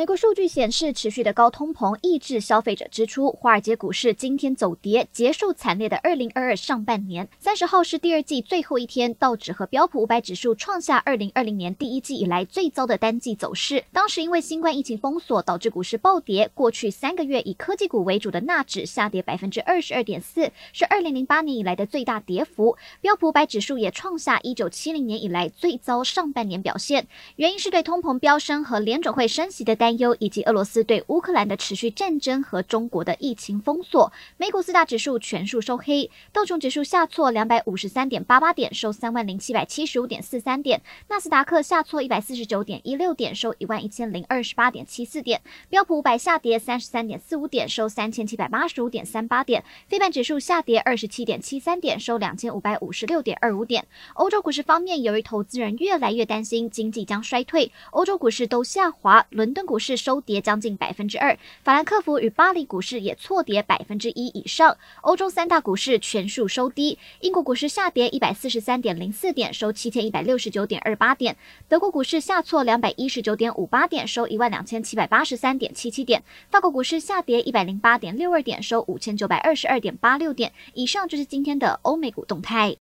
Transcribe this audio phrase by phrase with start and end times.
[0.00, 3.30] 美国数据显示，持续的高通膨抑制消费者支出。
[3.32, 7.28] 华尔街股市今天走跌，结束惨烈的二零二二上半年。
[7.38, 13.84] 三十号是第二季最后一天，道指和标普五百指数创下二零二零年第一季以来最糟的单季走势。
[13.92, 16.50] 当时因为新冠疫情封锁，导致股市暴跌。
[16.54, 22.74] 过去三个月以科技股为主的纳指下跌百分之二十二点四，是二零零八年以来的最大跌幅。
[23.02, 27.06] 标普五百指数也创下一九七零年以来最糟上半年表现。
[27.36, 29.89] 原因是对通膨飙升和联准会升息的担。
[29.90, 53.88] 担忧以及俄罗斯对乌克兰的持续战争和中国的疫情封锁，美股四大指数全数收黑，道琼指数下挫两百五十三点八八点，收三万零七百七十五点四三点；纳斯达克下挫一百四十九点一六点，收一万一千零二十八点七四点；标普五百下跌三十三点四五点，收三千七百八十五点三八点；非半指数下跌二十七点七三点，收两千五百五十六点二五点。
[54.14, 64.76] 欧洲股市方面，由于投资人越来越担心经济将衰退，欧洲股市都下滑，伦敦股市收跌将近百分之二，法兰克福与巴黎股市也错跌百分之一以上。
[65.02, 71.36] 欧洲三大股市全数收低，英国股市下跌一百四十三点零四点，收七千一百六十九点二八点；
[71.68, 80.52] 德国股市下挫两百一十九点五八点，收一万两千七百八十三点七七点；法国股市下跌一百零八点六二点，收五千九百二十二点八六点。
[80.74, 82.76] 以上就是今天的欧美股动态。